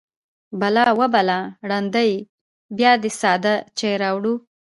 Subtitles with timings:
[0.59, 0.85] _بلا!
[0.97, 1.39] وه بلا!
[1.69, 2.17] ړنده يې!
[2.77, 4.33] بيا دې ساده چای راوړی.